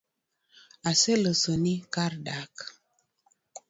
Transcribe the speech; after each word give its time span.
Aseloso 0.89 1.51
ni 1.63 1.73
kar 1.93 2.13
dak 2.25 2.53